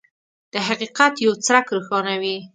د 0.53 0.55
حقیقت 0.67 1.13
یو 1.25 1.33
څرک 1.45 1.65
روښانوي. 1.75 2.37